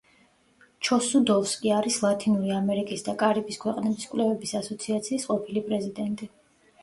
ჩოსუდოვსკი 0.87 1.73
არის 1.79 1.97
ლათინური 2.05 2.55
ამერიკის 2.55 3.05
და 3.09 3.15
კარიბის 3.19 3.61
ქვეყნების 3.65 4.09
კვლევების 4.13 4.55
ასოციაციის 4.63 5.27
ყოფილი 5.33 5.63
პრეზიდენტი. 5.69 6.31